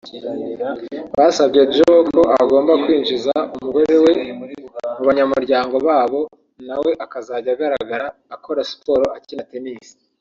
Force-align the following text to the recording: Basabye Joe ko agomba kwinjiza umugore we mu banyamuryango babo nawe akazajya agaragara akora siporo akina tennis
Basabye 1.17 1.61
Joe 1.73 2.01
ko 2.09 2.21
agomba 2.41 2.73
kwinjiza 2.83 3.33
umugore 3.55 3.93
we 4.03 4.11
mu 4.37 4.45
banyamuryango 5.07 5.75
babo 5.87 6.19
nawe 6.67 6.91
akazajya 7.05 7.51
agaragara 7.55 8.07
akora 8.35 8.61
siporo 8.71 9.05
akina 9.17 9.43
tennis 9.51 9.87